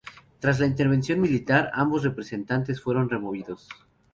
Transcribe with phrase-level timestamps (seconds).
[0.39, 3.69] Tras la intervención militar, ambos representantes fueron removidos.